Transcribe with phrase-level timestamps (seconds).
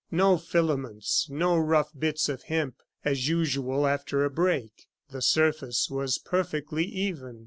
[0.09, 6.17] No filaments, no rough bits of hemp, as usual after a break; the surface was
[6.17, 7.39] perfectly even.